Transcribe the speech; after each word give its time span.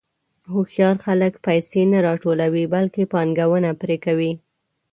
هوښیار 0.51 0.95
خلک 1.05 1.33
پیسې 1.45 1.81
نه 1.91 1.99
راټولوي، 2.07 2.63
بلکې 2.75 3.03
پانګونه 3.13 3.69
پرې 3.81 3.97
کوي. 4.05 4.31